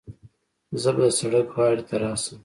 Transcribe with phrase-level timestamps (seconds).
[0.81, 2.37] زه به د سړک غاړې ته راسم.